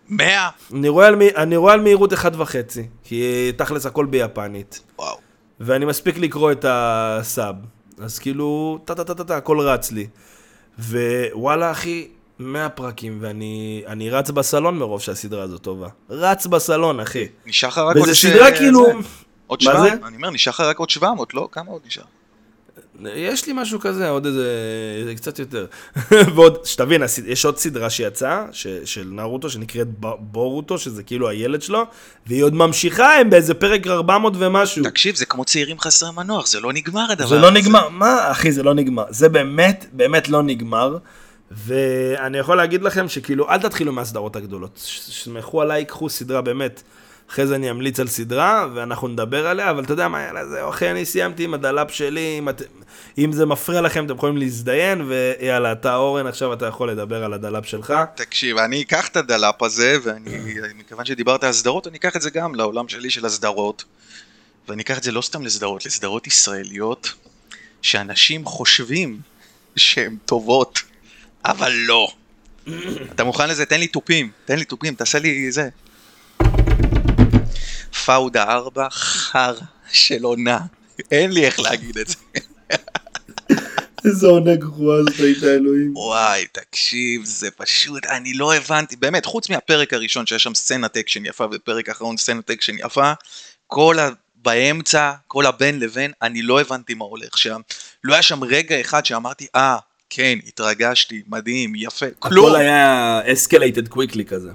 [0.09, 0.49] מאה?
[0.73, 4.81] אני רואה על, אני רואה על מהירות אחד וחצי, כי תכלס הכל ביפנית.
[4.99, 5.17] וואו.
[5.59, 7.55] ואני מספיק לקרוא את הסאב.
[8.01, 10.07] אז כאילו, טה-טה-טה-טה, הכל רץ לי.
[10.79, 12.07] ווואלה, אחי,
[12.39, 15.87] 100 פרקים, ואני אני רץ בסלון מרוב שהסדרה הזאת טובה.
[16.09, 17.27] רץ בסלון, אחי.
[17.45, 18.03] נשאר לך רק עוד...
[18.05, 18.57] וזו ש- סדרה זה.
[18.57, 18.87] כאילו...
[19.47, 19.89] עוד מה 700?
[20.01, 20.07] זה?
[20.07, 21.47] אני אומר, נשאר לך רק עוד 700, לא?
[21.51, 22.03] כמה עוד נשאר?
[23.05, 25.65] יש לי משהו כזה, עוד איזה, קצת יותר.
[26.35, 29.87] ועוד, שתבין, יש עוד סדרה שיצאה, ש, של נרוטו, שנקראת
[30.19, 31.83] בורוטו, שזה כאילו הילד שלו,
[32.27, 34.83] והיא עוד ממשיכה, הם באיזה פרק 400 ומשהו.
[34.83, 37.43] תקשיב, זה כמו צעירים חסרי מנוח, זה לא נגמר הדבר זה הזה.
[37.43, 40.97] לא נגמר, מה אחי זה לא נגמר, זה באמת, באמת לא נגמר,
[41.51, 44.71] ואני יכול להגיד לכם שכאילו אל תתחילו מהסדרות הגדולות,
[45.09, 46.81] סמכו עליי, קחו סדרה באמת,
[47.29, 50.69] אחרי זה אני אמליץ על סדרה ואנחנו נדבר עליה, אבל אתה יודע מה, יאללה זהו
[50.69, 52.61] אחי, אני סיימתי עם הדלאפ שלי, אם, את,
[53.17, 57.33] אם זה מפריע לכם אתם יכולים להזדיין, ויאללה, אתה אורן עכשיו אתה יכול לדבר על
[57.33, 57.93] הדלאפ שלך.
[58.15, 62.29] תקשיב, אני אקח את הדלאפ הזה, ואני, מכיוון שדיברת על סדרות, אני אקח את זה
[62.29, 63.83] גם לעולם שלי של הסדרות.
[64.67, 67.13] ואני אקח את זה לא סתם לסדרות, לסדרות ישראליות,
[67.81, 69.19] שאנשים חושבים
[69.75, 70.79] שהן טובות,
[71.45, 72.07] אבל לא.
[73.15, 73.65] אתה מוכן לזה?
[73.65, 75.69] תן לי תופים, תן לי תופים, תעשה לי זה.
[78.05, 79.53] פאודה 4, חרא
[79.91, 80.59] של עונה.
[81.11, 82.15] אין לי איך להגיד את זה.
[84.05, 85.91] איזה עונה גרועה זאת הייתה אלוהים.
[85.95, 91.25] וואי, תקשיב, זה פשוט, אני לא הבנתי, באמת, חוץ מהפרק הראשון שיש שם סצנת אקשן
[91.25, 93.13] יפה, ופרק האחרון סצנת אקשן יפה,
[93.67, 94.09] כל ה...
[94.35, 97.61] באמצע, כל הבין לבין, אני לא הבנתי מה הולך שם.
[98.03, 99.77] לא היה שם רגע אחד שאמרתי, אה,
[100.09, 102.45] כן, התרגשתי, מדהים, יפה, כלום.
[102.45, 104.49] הכל היה escalated quickly כזה.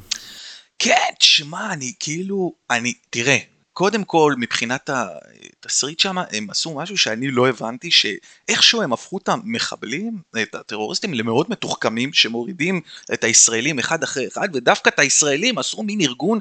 [0.78, 3.38] כן, תשמע, אני כאילו, אני, תראה,
[3.72, 9.28] קודם כל, מבחינת התסריט שם, הם עשו משהו שאני לא הבנתי, שאיכשהו הם הפכו את
[9.28, 12.80] המחבלים, את הטרוריסטים, למאוד מתוחכמים, שמורידים
[13.12, 16.38] את הישראלים אחד אחרי אחד, ודווקא את הישראלים עשו מין ארגון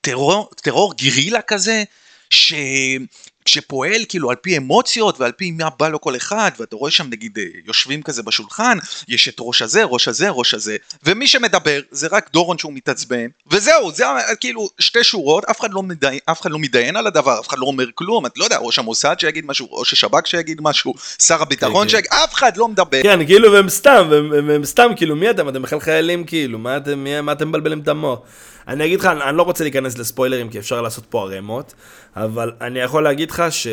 [0.00, 1.84] טרור, טרור גרילה כזה,
[2.30, 2.54] ש...
[3.48, 7.06] שפועל כאילו על פי אמוציות ועל פי מה בא לו כל אחד ואתה רואה שם
[7.10, 8.78] נגיד אה, יושבים כזה בשולחן
[9.08, 13.26] יש את ראש הזה ראש הזה ראש הזה ומי שמדבר זה רק דורון שהוא מתעצבן
[13.50, 14.04] וזהו זה
[14.40, 17.58] כאילו שתי שורות אף אחד לא מתדיין, אף אחד לא מתדיין על הדבר אף אחד
[17.58, 21.42] לא אומר כלום אתה לא יודע ראש המוסד שיגיד משהו ראש השב"כ שיגיד משהו שר
[21.42, 21.88] הביטחון כן.
[21.88, 25.48] שיגיד אף אחד לא מדבר כן, כאילו, והם סתם, והם, והם סתם, כאילו, מי אתם?
[25.48, 28.18] אתם בכלל חיילים, כאילו, מה אתם, מי, מה אתם מבלבלים את המוח?
[28.68, 31.74] אני אגיד לך, אני, אני לא רוצה להיכנס לספוילרים, כי אפשר לעשות פה ערימות,
[32.16, 33.66] אבל אני יכול להגיד לך ש...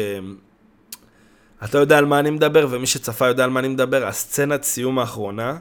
[1.64, 5.00] אתה יודע על מה אני מדבר, ומי שצפה יודע על מה אני מדבר, הסצנת סיום
[5.00, 5.58] האחרונה,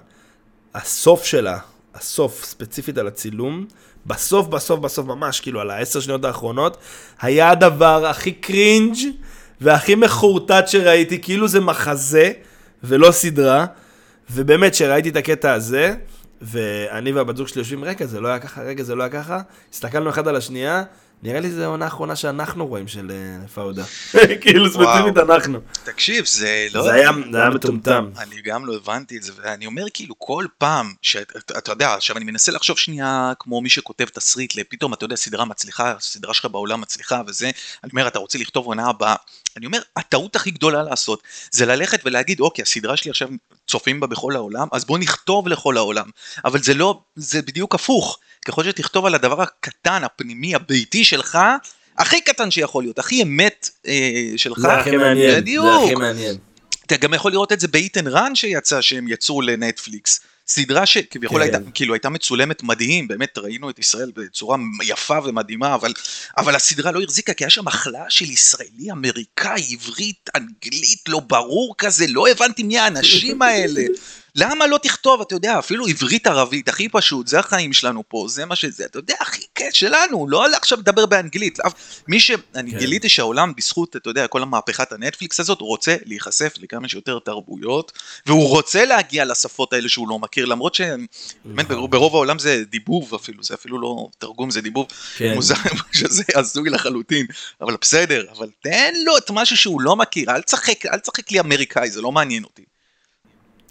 [0.74, 1.58] הסוף שלה,
[1.94, 3.66] הסוף, ספציפית על הצילום,
[4.06, 6.76] בסוף, בסוף, בסוף, ממש, כאילו, על העשר שניות האחרונות,
[7.20, 8.96] היה הדבר הכי קרינג'
[9.60, 12.32] והכי מחורטט שראיתי, כאילו זה מחזה
[12.84, 13.66] ולא סדרה,
[14.30, 15.94] ובאמת, כשראיתי את הקטע הזה,
[16.42, 19.40] ואני והבת זוג שלי יושבים, רגע, זה לא היה ככה, רגע, זה לא היה ככה,
[19.72, 20.84] הסתכלנו אחד על השנייה,
[21.22, 23.84] נראה לי זו העונה האחרונה שאנחנו רואים של אה, פאודה.
[24.40, 25.60] כאילו, ספציפית אנחנו.
[25.84, 27.10] תקשיב זה לא זה היה-
[27.50, 28.10] מטומטם.
[28.18, 32.16] אני גם לא הבנתי את זה, ואני אומר כאילו כל פעם, שאתה אתה יודע, עכשיו
[32.16, 36.44] אני מנסה לחשוב שנייה כמו מי שכותב תסריט, פתאום אתה יודע, סדרה מצליחה, סדרה שלך
[36.44, 37.50] בעולם מצליחה וזה,
[37.84, 39.14] אני אומר, אתה רוצה לכתוב עונה הבאה,
[39.56, 43.28] אני אומר, הטעות הכי גדולה לעשות, זה ללכת ולהגיד, אוקיי, הסדרה שלי עכשיו
[43.66, 46.10] צופים בה בכל העולם, אז בוא נכתוב לכל העולם,
[46.44, 51.38] אבל זה לא, זה בדיוק הפוך, ככל שתכתוב על הדבר הקטן, הפנימי, הביתי שלך,
[51.98, 55.66] הכי קטן שיכול להיות, הכי אמת אה, שלך, זה הכי מעניין, בדיוק.
[55.66, 56.36] זה הכי מעניין.
[56.86, 60.20] אתה גם יכול לראות את זה באיתן רן שיצא שהם יצאו לנטפליקס.
[60.46, 61.42] סדרה שכביכול כן.
[61.42, 65.92] הייתה, כאילו הייתה מצולמת מדהים, באמת ראינו את ישראל בצורה יפה ומדהימה, אבל,
[66.38, 71.74] אבל הסדרה לא החזיקה, כי היה שם החלאה של ישראלי, אמריקאי, עברית, אנגלית, לא ברור
[71.78, 73.82] כזה, לא הבנתי מי האנשים האלה.
[74.34, 78.46] למה לא תכתוב, אתה יודע, אפילו עברית ערבית, הכי פשוט, זה החיים שלנו פה, זה
[78.46, 81.58] מה שזה, אתה יודע, הכי כיף שלנו, לא עכשיו לדבר באנגלית.
[82.08, 82.30] מי ש...
[82.54, 82.78] אני כן.
[82.78, 87.92] גיליתי שהעולם, בזכות, אתה יודע, כל המהפכת הנטפליקס הזאת, הוא רוצה להיחשף לכמה שיותר תרבויות,
[88.26, 91.90] והוא רוצה להגיע לשפות האלה שהוא לא מכיר, למרות שבאמת נכון.
[91.90, 95.34] ברוב העולם זה דיבוב אפילו, זה אפילו לא תרגום, זה דיבוב כן.
[95.34, 95.54] מוזר,
[95.92, 97.26] שזה הזוי לחלוטין,
[97.60, 101.40] אבל בסדר, אבל תן לו את משהו שהוא לא מכיר, אל תשחק, אל תשחק לי
[101.40, 102.71] אמריקאי, זה לא מעניין אותי.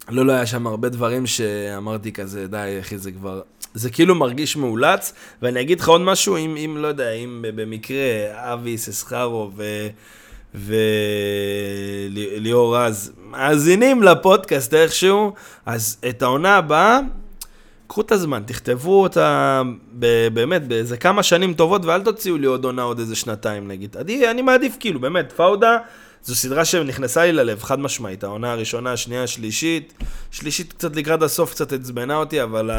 [0.10, 3.42] לא, לא, היה שם הרבה דברים שאמרתי כזה, די, אחי, זה כבר...
[3.74, 7.98] זה כאילו מרגיש מאולץ, ואני אגיד לך עוד משהו, אם, אם לא יודע, אם במקרה
[8.54, 9.64] אבי ססחרו ו...
[12.10, 15.34] וליאור רז מאזינים לפודקאסט איכשהו,
[15.66, 17.00] אז את העונה הבאה,
[17.88, 19.62] קחו את הזמן, תכתבו אותה
[20.00, 23.98] ב- באמת באיזה כמה שנים טובות, ואל תוציאו לי עוד עונה עוד איזה שנתיים נגיד.
[23.98, 25.78] אני, אני מעדיף כאילו, באמת, פאודה
[26.24, 28.24] זו סדרה שנכנסה לי ללב, חד משמעית.
[28.24, 29.94] העונה הראשונה, השנייה, השלישית.
[30.32, 32.72] שלישית קצת לקראת הסוף קצת עצבנה אותי, אבל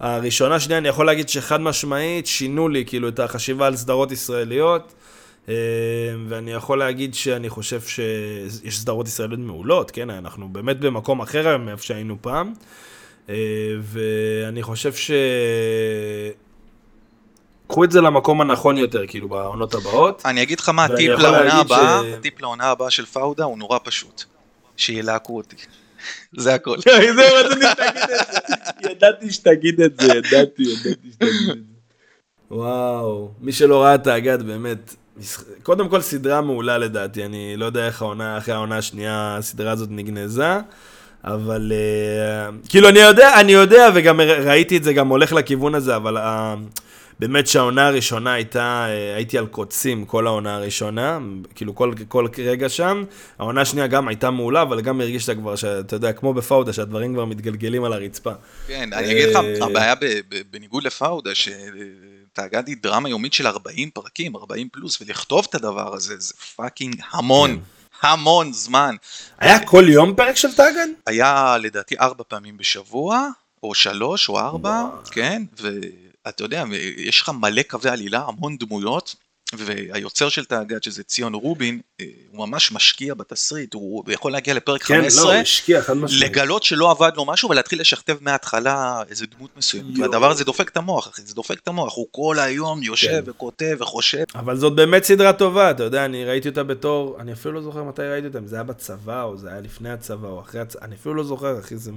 [0.00, 4.94] הראשונה, שנייה, אני יכול להגיד שחד משמעית שינו לי כאילו את החשיבה על סדרות ישראליות.
[5.48, 5.54] אה,
[6.28, 10.10] ואני יכול להגיד שאני חושב שיש סדרות ישראליות מעולות, כן?
[10.10, 12.52] אנחנו באמת במקום אחר היום מאיפה שהיינו פעם.
[13.28, 13.34] אה,
[13.82, 15.10] ואני חושב ש...
[17.70, 20.22] קחו את זה למקום הנכון יותר, כאילו, בעונות הבאות.
[20.24, 24.24] אני אגיד לך מה הטיפ לעונה הבאה, הטיפ לעונה הבאה של פאודה הוא נורא פשוט,
[24.76, 25.56] שילהקו אותי.
[26.36, 26.76] זה הכל.
[26.80, 28.90] זהו, רציתי שתגיד את זה.
[28.90, 31.52] ידעתי שתגיד את זה, ידעתי, ידעתי שתגיד את זה.
[32.50, 34.94] וואו, מי שלא ראה את האגד, באמת,
[35.62, 39.88] קודם כל סדרה מעולה לדעתי, אני לא יודע איך העונה, אחרי העונה השנייה הסדרה הזאת
[39.92, 40.58] נגנזה,
[41.24, 45.96] אבל uh, כאילו אני יודע, אני יודע, וגם ראיתי את זה, גם הולך לכיוון הזה,
[45.96, 46.20] אבל uh,
[47.20, 51.18] באמת שהעונה הראשונה הייתה, אה, הייתי על קוצים כל העונה הראשונה,
[51.54, 53.04] כאילו כל, כל רגע שם,
[53.38, 57.24] העונה השנייה גם הייתה מעולה, אבל גם הרגישת כבר, שאתה יודע, כמו בפאודה, שהדברים כבר
[57.24, 58.32] מתגלגלים על הרצפה.
[58.66, 59.94] כן, אני אגיד לך, אה, הבעיה
[60.50, 66.14] בניגוד לפאודה, שתאגד היא דרמה יומית של 40 פרקים, 40 פלוס, ולכתוב את הדבר הזה,
[66.18, 68.08] זה fucking המון, כן.
[68.08, 68.96] המון זמן.
[69.38, 70.88] היה כל יום פרק של תאגד?
[71.06, 73.28] היה לדעתי ארבע פעמים בשבוע,
[73.62, 75.42] או שלוש או ארבע, כן,
[76.26, 76.64] ואתה יודע,
[76.96, 79.14] יש לך מלא קווי עלילה, המון דמויות,
[79.52, 84.82] והיוצר של תאגד, שזה ציון רובין, אה, הוא ממש משקיע בתסריט, הוא יכול להגיע לפרק
[84.82, 85.80] כן, לא, 15, הוא השקיע.
[86.20, 89.98] לגלות שלא עבד לו משהו ולהתחיל לשכתב מההתחלה איזה דמות מסוימת.
[89.98, 90.10] יואו.
[90.10, 93.30] והדבר הזה דופק את המוח, אחי, זה דופק את המוח, הוא כל היום יושב כן.
[93.30, 94.24] וכותב וחושב.
[94.34, 97.84] אבל זאת באמת סדרה טובה, אתה יודע, אני ראיתי אותה בתור, אני אפילו לא זוכר
[97.84, 100.84] מתי ראיתי אותה, אם זה היה בצבא, או זה היה לפני הצבא, או אחרי הצבא,
[100.84, 101.90] אני אפילו לא זוכר, אחי, זה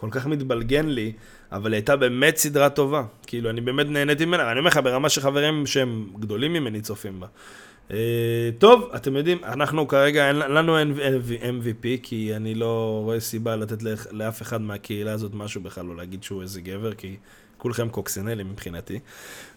[0.00, 1.12] כל כך מתבלגן לי,
[1.52, 3.02] אבל היא הייתה באמת סדרה טובה.
[3.26, 7.26] כאילו, אני באמת נהניתי ממנה, אני אומר לך, ברמה שחברים שהם גדולים ממני צופים בה.
[7.90, 7.96] אה,
[8.58, 10.76] טוב, אתם יודעים, אנחנו כרגע, אין לנו
[11.42, 15.96] MVP, כי אני לא רואה סיבה לתת לאח- לאף אחד מהקהילה הזאת משהו בכלל, לא
[15.96, 17.16] להגיד שהוא איזה גבר, כי
[17.58, 18.98] כולכם קוקסינלים מבחינתי.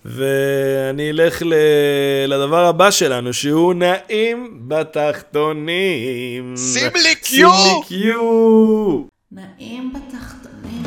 [0.06, 1.54] ואני אלך ל...
[2.28, 6.58] לדבר הבא שלנו, שהוא נעים בתחתונים.
[6.58, 9.13] שים לי שים לי קיו!
[9.36, 10.84] נעים בתחתונים.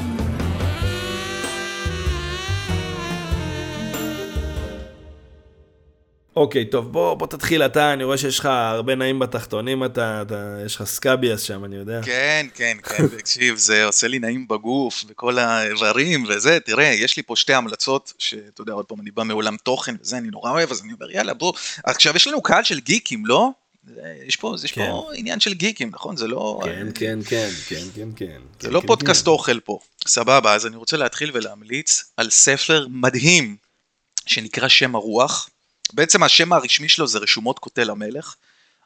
[6.37, 10.57] אוקיי, טוב, בוא, בוא תתחיל אתה, אני רואה שיש לך הרבה נעים בתחתונים, אתה, אתה,
[10.67, 12.01] יש לך סקאביאס שם, אני יודע.
[12.03, 17.23] כן, כן, כן, תקשיב, זה עושה לי נעים בגוף, וכל האיברים וזה, תראה, יש לי
[17.23, 20.71] פה שתי המלצות, שאתה יודע, עוד פעם, אני בא מעולם תוכן וזה, אני נורא אוהב,
[20.71, 21.53] אז אני אומר, יאללה, בוא,
[21.85, 23.51] עכשיו יש לנו קהל של גיקים, לא?
[23.95, 26.17] זה- יש פה, יש פה עניין של גיקים, נכון?
[26.17, 26.61] זה לא...
[26.65, 28.41] כן, כן, כן, כן, כן, כן.
[28.61, 29.31] זה כן, לא כן, פודקאסט כן.
[29.31, 29.79] אוכל פה.
[30.07, 33.57] סבבה, אז אני רוצה להתחיל ולהמליץ על ספר מדהים
[34.27, 35.49] שנקרא שם הרוח.
[35.93, 38.35] בעצם השם הרשמי שלו זה רשומות כותל המלך.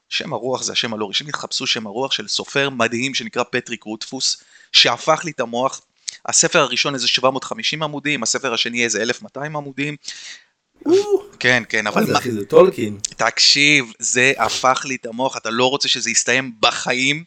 [0.08, 4.42] שם הרוח זה השם הלא רשמי, תחפשו שם הרוח של סופר מדהים שנקרא פטריק רוטפוס,
[4.72, 5.80] שהפך לי את המוח.
[6.26, 9.96] הספר הראשון איזה 750 עמודים, הספר השני איזה 1200 עמודים.
[11.40, 12.98] כן, כן, אבל מה זה, אחי, זה טולקין.
[13.16, 17.24] תקשיב, זה הפך לי את המוח, אתה לא רוצה שזה יסתיים בחיים,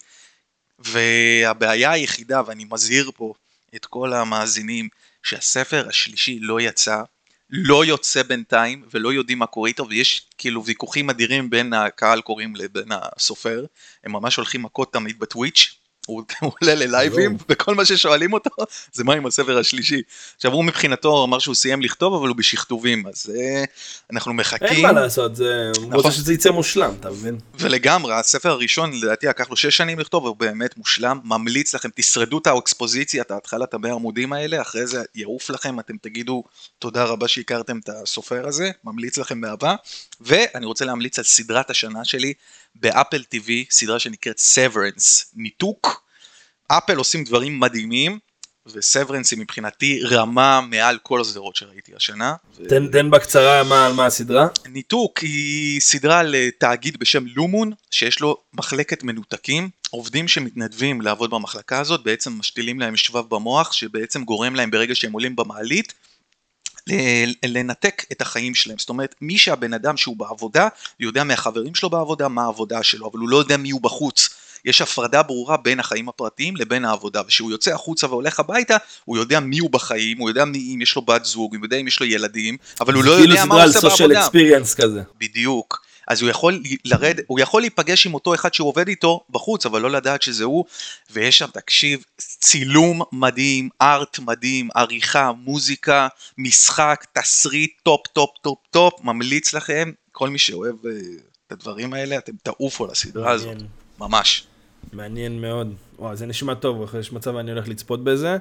[0.79, 3.33] והבעיה היחידה, ואני מזהיר פה
[3.75, 4.89] את כל המאזינים,
[5.23, 7.01] שהספר השלישי לא יצא,
[7.49, 12.55] לא יוצא בינתיים, ולא יודעים מה קורה איתו, ויש כאילו ויכוחים אדירים בין הקהל קוראים
[12.55, 13.65] לבין הסופר,
[14.03, 15.75] הם ממש הולכים מכות תמיד בטוויץ',
[16.07, 17.37] הוא הוא עולה ללייבים.
[17.49, 18.49] וכל מה ששואלים אותו,
[18.93, 20.01] זה מה עם הספר השלישי.
[20.35, 23.63] עכשיו הוא מבחינתו אמר שהוא סיים לכתוב, אבל הוא בשכתובים, אז אה,
[24.11, 24.67] אנחנו מחכים.
[24.67, 25.71] אין מה לעשות, זה...
[25.75, 25.93] הוא נכון.
[25.93, 27.37] רוצה שזה יצא מושלם, אתה מבין?
[27.59, 32.37] ולגמרי, הספר הראשון לדעתי לקח לו שש שנים לכתוב, והוא באמת מושלם, ממליץ לכם, תשרדו
[32.37, 36.43] את האקספוזיציה, את ההתחלת המאה עמודים האלה, אחרי זה יעוף לכם, אתם תגידו
[36.79, 39.75] תודה רבה שהכרתם את הסופר הזה, ממליץ לכם באהבה,
[40.21, 42.33] ואני רוצה להמליץ על סדרת השנה שלי
[42.75, 46.03] באפל TV, סדרה שנקראת Severance, ניתוק,
[46.67, 48.19] אפל עושים דברים מדהימים,
[48.65, 52.35] וסברנס היא מבחינתי רמה מעל כל הסדרות שראיתי השנה.
[52.57, 54.47] ו- תן, תן בקצרה מה, מה הסדרה.
[54.67, 59.69] ניתוק היא סדרה על אה, תאגיד בשם לומון, שיש לו מחלקת מנותקים.
[59.89, 65.11] עובדים שמתנדבים לעבוד במחלקה הזאת בעצם משתילים להם שבב במוח שבעצם גורם להם ברגע שהם
[65.13, 65.93] עולים במעלית
[67.45, 68.77] לנתק את החיים שלהם.
[68.77, 70.67] זאת אומרת, מי שהבן אדם שהוא בעבודה,
[70.99, 74.29] יודע מהחברים שלו בעבודה מה העבודה שלו, אבל הוא לא יודע מי הוא בחוץ.
[74.65, 79.39] יש הפרדה ברורה בין החיים הפרטיים לבין העבודה, וכשהוא יוצא החוצה והולך הביתה, הוא יודע
[79.39, 81.99] מי הוא בחיים, הוא יודע מי, אם יש לו בת זוג, הוא יודע אם יש
[81.99, 84.25] לו ילדים, אבל הוא לא כאילו יודע מה סדרה הוא על עושה סושיאל בעבודה.
[84.25, 85.01] אקספיריאנס כזה.
[85.19, 85.82] בדיוק.
[86.07, 89.81] אז הוא יכול לרד, הוא יכול להיפגש עם אותו אחד שהוא עובד איתו בחוץ, אבל
[89.81, 90.65] לא לדעת שזה הוא,
[91.11, 98.93] ויש שם, תקשיב, צילום מדהים, ארט מדהים, עריכה, מוזיקה, משחק, תסריט, top, top, top, top,
[99.03, 100.91] ממליץ לכם, כל מי שאוהב אה,
[101.47, 103.57] את הדברים האלה, אתם תעופו לסדרה הזאת.
[103.99, 104.47] ממש.
[104.93, 105.75] מעניין מאוד.
[105.99, 108.37] וואו, זה נשמע טוב, יש מצב אני הולך לצפות בזה.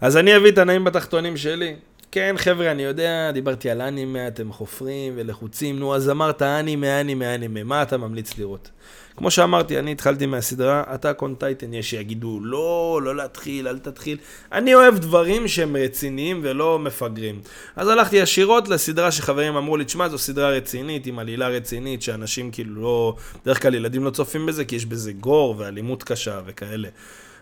[0.00, 1.76] אז אני אביא את הנעים בתחתונים שלי.
[2.16, 7.34] כן, חבר'ה, אני יודע, דיברתי על אנימה, אתם חופרים ולחוצים, נו, אז אמרת אנימה, אנימה,
[7.34, 8.70] אנימה, מה אתה ממליץ לראות?
[9.16, 14.18] כמו שאמרתי, אני התחלתי מהסדרה, Attack on Titan, יש שיגידו, לא, לא להתחיל, אל תתחיל.
[14.52, 17.40] אני אוהב דברים שהם רציניים ולא מפגרים.
[17.76, 22.50] אז הלכתי ישירות לסדרה שחברים אמרו לי, תשמע, זו סדרה רצינית, עם עלילה רצינית, שאנשים
[22.50, 23.16] כאילו לא...
[23.42, 26.88] בדרך כלל ילדים לא צופים בזה, כי יש בזה גור ואלימות קשה וכאלה.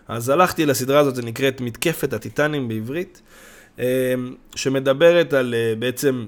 [0.07, 3.21] אז הלכתי לסדרה הזאת, זה נקראת מתקפת הטיטנים בעברית,
[4.55, 6.25] שמדברת על אה, בעצם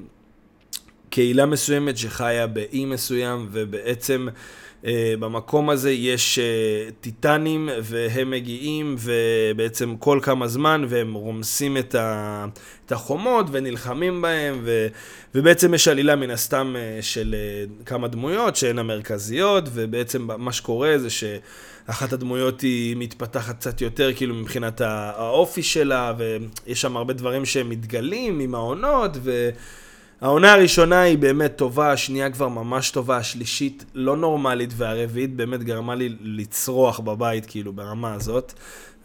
[1.09, 4.27] קהילה מסוימת שחיה באי מסוים, ובעצם
[5.19, 12.45] במקום הזה יש אה, טיטנים, והם מגיעים, ובעצם כל כמה זמן, והם רומסים את, ה,
[12.85, 14.87] את החומות, ונלחמים בהם, ו,
[15.35, 20.97] ובעצם יש עלילה מן הסתם אה, של אה, כמה דמויות, שהן המרכזיות, ובעצם מה שקורה
[20.97, 27.45] זה שאחת הדמויות היא מתפתחת קצת יותר, כאילו מבחינת האופי שלה, ויש שם הרבה דברים
[27.45, 29.49] שהם מתגלים עם העונות, ו...
[30.21, 35.95] העונה הראשונה היא באמת טובה, השנייה כבר ממש טובה, השלישית לא נורמלית, והרביעית באמת גרמה
[35.95, 38.53] לי לצרוח בבית, כאילו, ברמה הזאת.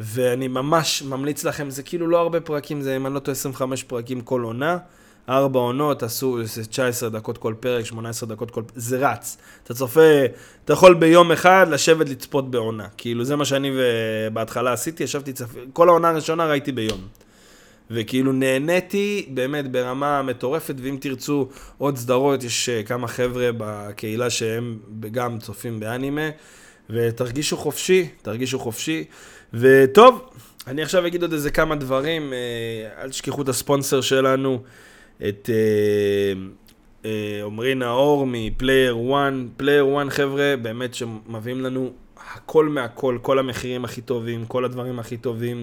[0.00, 3.82] ואני ממש ממליץ לכם, זה כאילו לא הרבה פרקים, זה אם אני לא טועה 25
[3.82, 4.78] פרקים כל עונה.
[5.28, 9.36] ארבע עונות, עשו זה 19 דקות כל פרק, 18 דקות כל פרק, זה רץ.
[9.64, 10.24] אתה צופה,
[10.64, 12.86] אתה יכול ביום אחד לשבת לצפות בעונה.
[12.96, 15.48] כאילו, זה מה שאני ו- בהתחלה עשיתי, ישבתי, צפ...
[15.72, 17.00] כל העונה הראשונה ראיתי ביום.
[17.90, 24.78] וכאילו נהניתי באמת ברמה מטורפת, ואם תרצו עוד סדרות, יש אה, כמה חבר'ה בקהילה שהם
[25.00, 26.30] גם צופים באנימה,
[26.90, 29.04] ותרגישו חופשי, תרגישו חופשי.
[29.54, 30.30] וטוב,
[30.66, 34.62] אני עכשיו אגיד עוד איזה כמה דברים, אה, אל תשכחו את הספונסר שלנו,
[35.28, 36.32] את אה,
[37.04, 41.92] אה, עמרי נאור מ Player 1, Player 1 חבר'ה, באמת שמביאים לנו
[42.34, 45.62] הכל מהכל, כל המחירים הכי טובים, כל הדברים הכי טובים.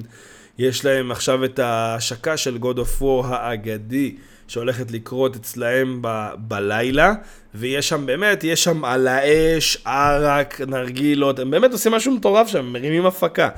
[0.60, 4.16] יש להם עכשיו את ההשקה של God of War האגדי,
[4.48, 7.14] שהולכת לקרות אצלהם ב- בלילה,
[7.56, 12.66] ויש שם באמת, יש שם על האש, ערק, נרגילות, הם באמת עושים משהו מטורף שם,
[12.66, 13.50] מרימים הפקה.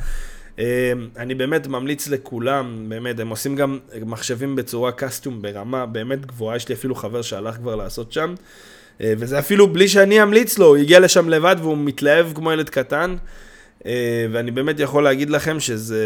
[0.60, 6.56] אה, אני באמת ממליץ לכולם, באמת, הם עושים גם מחשבים בצורה קסטום ברמה באמת גבוהה,
[6.56, 8.34] יש לי אפילו חבר שהלך כבר לעשות שם,
[9.02, 12.70] אה, וזה אפילו בלי שאני אמליץ לו, הוא הגיע לשם לבד והוא מתלהב כמו ילד
[12.70, 13.16] קטן.
[13.86, 16.06] אה, ואני באמת יכול להגיד לכם שזה,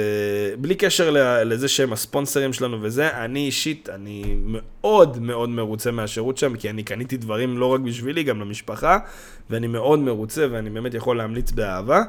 [0.57, 6.55] בלי קשר לזה שהם הספונסרים שלנו וזה, אני אישית, אני מאוד מאוד מרוצה מהשירות שם,
[6.55, 8.97] כי אני קניתי דברים לא רק בשבילי, גם למשפחה,
[9.49, 12.03] ואני מאוד מרוצה, ואני באמת יכול להמליץ באהבה.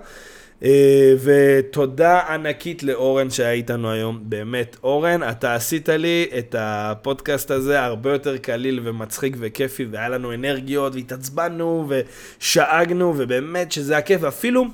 [0.62, 7.82] אה, ותודה ענקית לאורן שהיה איתנו היום, באמת, אורן, אתה עשית לי את הפודקאסט הזה
[7.82, 14.64] הרבה יותר קליל ומצחיק וכיפי, והיה לנו אנרגיות, והתעצבנו, ושאגנו, ובאמת שזה היה כיף, ואפילו,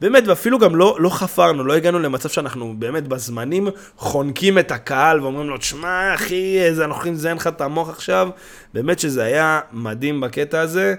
[0.00, 5.20] באמת, ואפילו גם לא, לא חפרנו, לא הגענו למצב שאנחנו באמת בזמנים חונקים את הקהל
[5.20, 8.28] ואומרים לו, תשמע, אחי, איזה אנחנו לזיין לך את המוח עכשיו,
[8.74, 10.94] באמת שזה היה מדהים בקטע הזה.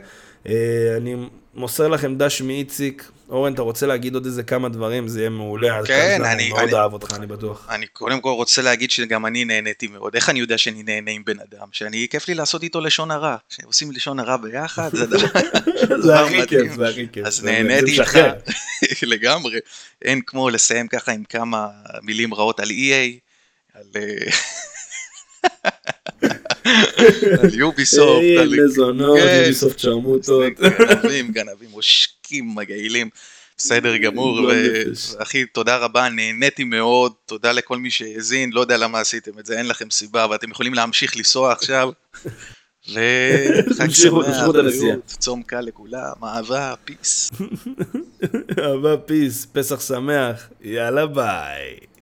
[0.49, 1.15] אה, אני
[1.53, 3.09] מוסר לכם דש מאיציק.
[3.29, 5.79] אורן, אתה רוצה להגיד עוד איזה כמה דברים, זה יהיה מעולה.
[5.85, 7.67] כן, כמובן, אני- מאוד אני- אהב אותך, אני בטוח.
[7.69, 10.15] אני קודם כל רוצה להגיד שגם אני נהניתי מאוד.
[10.15, 11.67] איך אני יודע שאני נהנה עם בן אדם?
[11.71, 13.35] שאני, כיף לי לעשות איתו לשון הרע.
[13.49, 15.17] שעושים לשון הרע ביחד, זה דבר
[15.89, 16.47] זה דבר הכי מדהים.
[16.67, 17.25] כיף, זה הכי כיף.
[17.25, 18.17] אז זה- זה נהניתי איתך.
[19.03, 19.59] לגמרי.
[20.01, 21.67] אין כמו לסיים ככה עם כמה
[22.01, 23.19] מילים רעות על EA,
[23.73, 23.83] על...
[26.99, 28.65] אה, על יוביסופט, היי, על...
[28.65, 29.39] מזונות, כן.
[29.41, 30.53] יוביסופט שרמוטות.
[30.59, 33.09] גנבים, גנבים, עושקים, מגעילים.
[33.57, 35.15] בסדר גמור, גועל ו- נפש.
[35.17, 39.57] אחי, תודה רבה, נהניתי מאוד, תודה לכל מי שהאזין, לא יודע למה עשיתם את זה,
[39.57, 41.89] אין לכם סיבה, ואתם יכולים להמשיך לנסוע עכשיו,
[42.91, 44.47] וחג שמח.
[44.47, 47.31] בריאות, צום קל לכולם, אהבה, פיס.
[48.63, 51.75] אהבה פיס, פסח שמח, יאללה ביי.